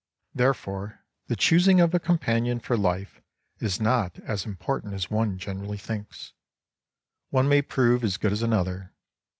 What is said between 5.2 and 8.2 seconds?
generally thinks. One may prove as